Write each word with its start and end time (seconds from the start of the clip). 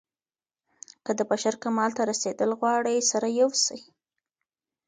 که 1.05 1.11
د 1.19 1.21
بشر 1.31 1.53
کمال 1.63 1.89
ته 1.97 2.01
رسېدل 2.11 2.49
غواړئ 2.59 2.97
سره 3.11 3.27
يو 3.39 3.49
سئ. 3.65 3.79